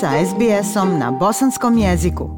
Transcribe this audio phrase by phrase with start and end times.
[0.00, 2.30] sa SBS-om na bosanskom jeziku.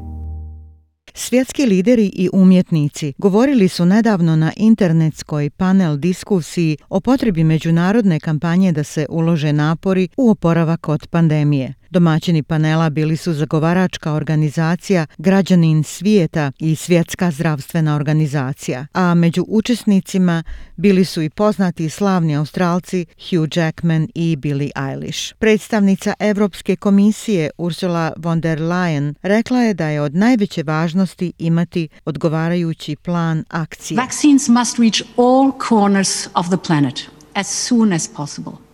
[1.13, 8.71] Svjetski lideri i umjetnici govorili su nedavno na internetskoj panel diskusiji o potrebi međunarodne kampanje
[8.71, 11.73] da se ulože napori u oporavak od pandemije.
[11.91, 20.43] Domaćini panela bili su zagovaračka organizacija Građanin svijeta i Svjetska zdravstvena organizacija, a među učesnicima
[20.77, 25.33] bili su i poznati slavni australci Hugh Jackman i Billie Eilish.
[25.39, 31.87] Predstavnica Evropske komisije Ursula von der Leyen rekla je da je od najveće važnosti imati
[32.05, 33.97] odgovarajući plan akcije.
[33.97, 36.99] Vaccines must reach all corners of the planet
[37.33, 38.70] as soon as possible.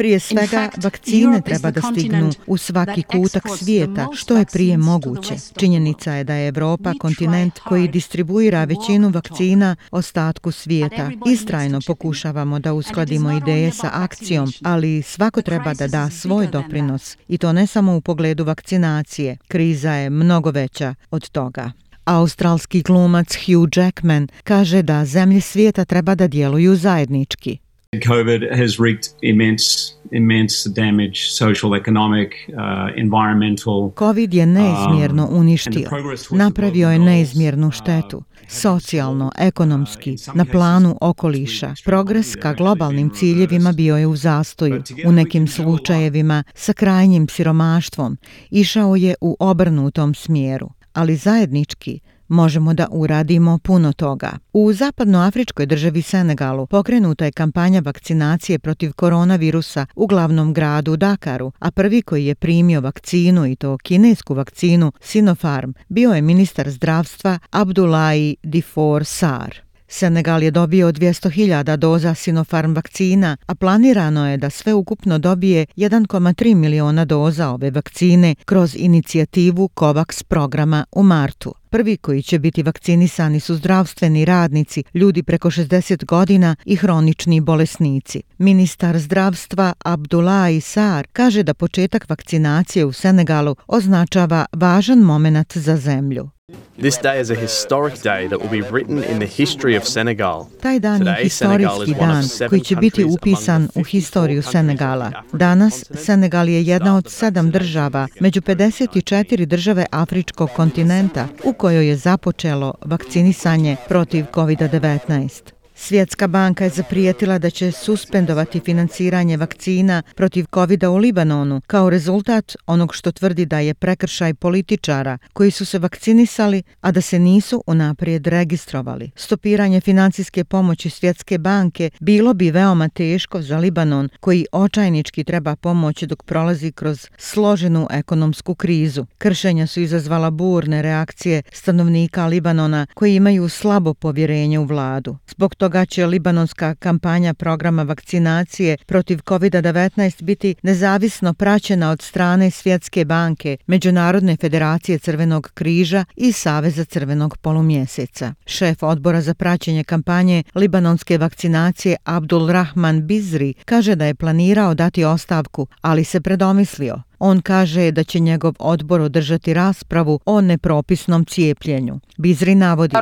[0.00, 5.34] Prije svega, vakcine treba da stignu u svaki kutak svijeta, što je prije moguće.
[5.56, 11.10] Činjenica je da je Evropa kontinent koji distribuira većinu vakcina ostatku svijeta.
[11.26, 17.16] Istrajno pokušavamo da uskladimo ideje sa akcijom, ali svako treba da da svoj doprinos.
[17.28, 19.36] I to ne samo u pogledu vakcinacije.
[19.48, 21.72] Kriza je mnogo veća od toga.
[22.04, 27.58] Australski glumac Hugh Jackman kaže da zemlje svijeta treba da djeluju zajednički.
[27.98, 35.90] COVID has wreaked immense immense damage social economic uh, environmental Covid je neizmjerno um, uništio.
[36.30, 41.74] napravio je neizmjernu uh, štetu socijalno ekonomski na planu okoliša.
[41.84, 48.18] progres ka globalnim ciljevima bio je u zastoju u nekim slučajevima sa krajnjim siromaštvom.
[48.50, 54.30] Išao je u obrnutom smjeru ali zajednički možemo da uradimo puno toga.
[54.52, 61.70] U zapadnoafričkoj državi Senegalu pokrenuta je kampanja vakcinacije protiv koronavirusa u glavnom gradu Dakaru, a
[61.70, 68.36] prvi koji je primio vakcinu i to kinesku vakcinu Sinopharm bio je ministar zdravstva Abdullahi
[68.42, 69.69] Difor Sar.
[69.92, 76.54] Senegal je dobio 200.000 doza Sinopharm vakcina, a planirano je da sve ukupno dobije 1,3
[76.54, 81.54] miliona doza ove vakcine kroz inicijativu COVAX programa u martu.
[81.70, 88.22] Prvi koji će biti vakcinisani su zdravstveni radnici, ljudi preko 60 godina i hronični bolesnici.
[88.38, 96.30] Ministar zdravstva Abdullah Sar kaže da početak vakcinacije u Senegalu označava važan moment za zemlju.
[96.76, 100.46] This day is a historic day that will be written in the history of Senegal.
[100.62, 105.12] Taj dan je historijski dan koji će biti upisan u historiju Senegala.
[105.32, 111.96] Danas Senegal je jedna od sedam država među 54 države afričkog kontinenta u kojoj je
[111.96, 115.59] započelo vakcinisanje protiv COVID-19.
[115.82, 122.56] Svjetska banka je zaprijetila da će suspendovati financiranje vakcina protiv covid u Libanonu kao rezultat
[122.66, 127.62] onog što tvrdi da je prekršaj političara koji su se vakcinisali, a da se nisu
[127.66, 129.10] unaprijed registrovali.
[129.16, 136.02] Stopiranje financijske pomoći Svjetske banke bilo bi veoma teško za Libanon koji očajnički treba pomoć
[136.02, 139.06] dok prolazi kroz složenu ekonomsku krizu.
[139.18, 145.16] Kršenja su izazvala burne reakcije stanovnika Libanona koji imaju slabo povjerenje u vladu.
[145.28, 152.50] Zbog toga toga će libanonska kampanja programa vakcinacije protiv COVID-19 biti nezavisno praćena od strane
[152.50, 158.34] Svjetske banke, Međunarodne federacije Crvenog križa i Saveza Crvenog polumjeseca.
[158.46, 165.04] Šef odbora za praćenje kampanje libanonske vakcinacije Abdul Rahman Bizri kaže da je planirao dati
[165.04, 167.09] ostavku, ali se predomislio.
[167.22, 172.00] On kaže da će njegov odbor održati raspravu o nepropisnom cijepljenju.
[172.18, 172.96] Bizri navodi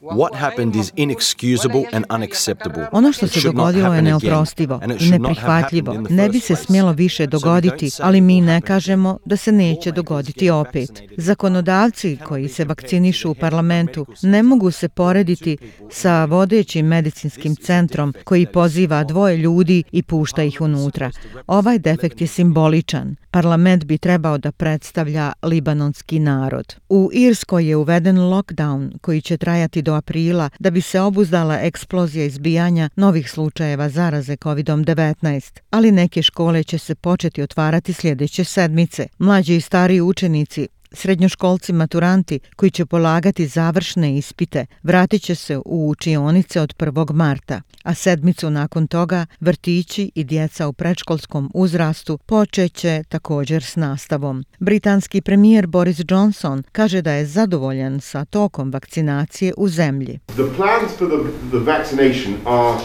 [0.00, 2.86] What happened is inexcusable and unacceptable.
[2.92, 5.94] Ono što se dogodilo je neoprostivo i neprihvatljivo.
[6.10, 11.02] Ne bi se smjelo više dogoditi, ali mi ne kažemo da se neće dogoditi opet.
[11.16, 15.56] Zakonodavci koji se vakcinišu u parlamentu ne mogu se porediti
[15.90, 21.10] sa vodećim medicinskim centrom koji poziva dvoje ljudi i pušta ih unutra.
[21.46, 22.85] Ovaj defekt je simboličan.
[23.30, 26.76] Parlament bi trebao da predstavlja libanonski narod.
[26.88, 32.24] U Irskoj je uveden lockdown koji će trajati do aprila da bi se obuzdala eksplozija
[32.24, 35.60] izbijanja novih slučajeva zaraze COVID-19.
[35.70, 39.06] Ali neke škole će se početi otvarati sljedeće sedmice.
[39.18, 45.88] Mlađi i stariji učenici Srednjoškolci maturanti koji će polagati završne ispite vratit će se u
[45.88, 47.12] učionice od 1.
[47.12, 54.44] marta, a sedmicu nakon toga vrtići i djeca u predškolskom uzrastu počeće također s nastavom.
[54.58, 60.18] Britanski premijer Boris Johnson kaže da je zadovoljan sa tokom vakcinacije u zemlji.
[60.26, 62.78] The plans for the, the vaccination are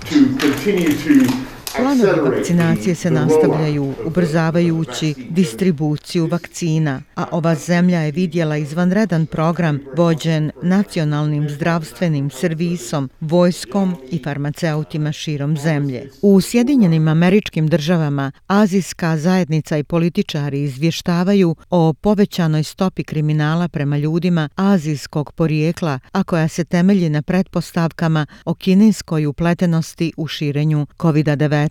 [0.00, 8.56] to continue to Planovi vakcinacije se nastavljaju ubrzavajući distribuciju vakcina, a ova zemlja je vidjela
[8.56, 16.10] izvanredan program vođen nacionalnim zdravstvenim servisom, vojskom i farmaceutima širom zemlje.
[16.22, 24.48] U Sjedinjenim američkim državama azijska zajednica i političari izvještavaju o povećanoj stopi kriminala prema ljudima
[24.54, 31.63] azijskog porijekla, a koja se temelji na pretpostavkama o kineskoj upletenosti u širenju COVID-19.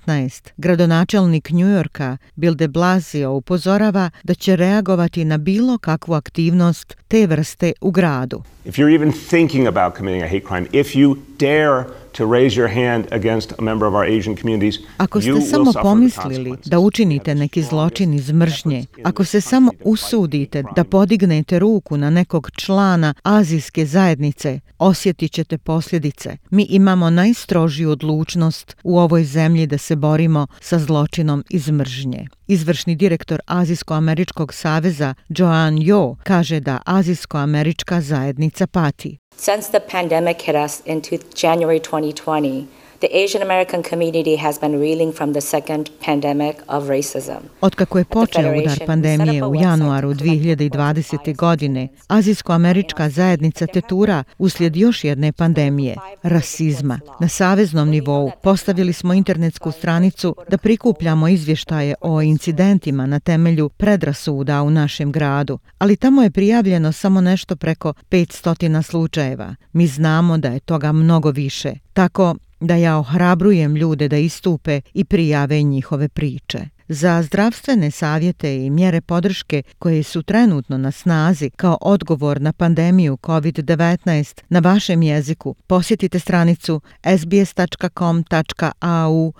[0.57, 7.73] Gradonačelnik Njujorka Bill de Blasio upozorava da će reagovati na bilo kakvu aktivnost te vrste
[7.81, 8.43] u gradu.
[8.65, 12.67] If you're even thinking about committing a hate crime, if you dare to raise your
[12.67, 17.63] hand against a member of our Asian communities, ako ste samo pomislili da učinite neki
[17.63, 24.59] zločin iz mržnje, ako se samo usudite da podignete ruku na nekog člana azijske zajednice,
[24.79, 26.37] osjetit ćete posljedice.
[26.49, 32.27] Mi imamo najstrožiju odlučnost u ovoj zemlji da se borimo sa zločinom iz mržnje.
[32.47, 39.19] Izvršni direktor Azijsko-američkog saveza Joan Yo kaže da Azijsko-američka zajednica pati.
[39.35, 41.01] Since the pandemic hit us in
[41.33, 42.67] January 2020,
[43.03, 47.41] the Asian American community has been reeling from the second pandemic of racism.
[47.61, 51.35] Otkako je počeo udar pandemije u januaru 2020.
[51.35, 56.99] godine, Azijsko-američka zajednica tetura uslijed još jedne pandemije, rasizma.
[57.19, 64.63] Na saveznom nivou postavili smo internetsku stranicu da prikupljamo izvještaje o incidentima na temelju predrasuda
[64.63, 69.55] u našem gradu, ali tamo je prijavljeno samo nešto preko 500 slučajeva.
[69.73, 71.73] Mi znamo da je toga mnogo više.
[71.93, 76.65] Tako da ja ohrabrujem ljude da istupe i prijave njihove priče.
[76.87, 83.17] Za zdravstvene savjete i mjere podrške koje su trenutno na snazi kao odgovor na pandemiju
[83.17, 86.81] COVID-19 na vašem jeziku, posjetite stranicu
[87.19, 88.53] sbs.com.au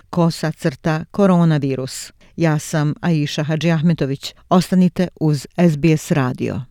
[0.10, 2.12] kosa crta koronavirus.
[2.36, 4.34] Ja sam Aisha Hadži Ahmetović.
[4.50, 6.62] Ostanite uz SBS radio.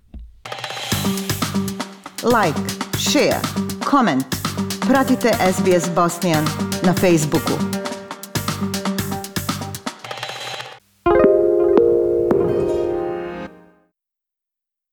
[2.22, 2.60] Like,
[2.98, 3.40] share,
[3.90, 4.41] comment.
[4.86, 6.44] Pratite SBS Bosnian
[6.82, 7.81] na Facebooku.